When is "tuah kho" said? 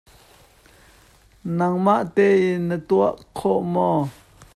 2.87-3.51